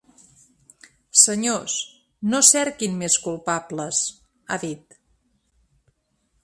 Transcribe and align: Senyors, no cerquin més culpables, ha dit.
Senyors, 1.23 1.75
no 2.31 2.41
cerquin 2.49 2.97
més 3.03 3.19
culpables, 3.27 4.01
ha 4.57 4.61
dit. 4.67 5.01